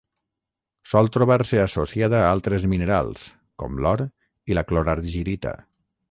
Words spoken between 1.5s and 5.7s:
associada a altres minerals com l'or i la clorargirita.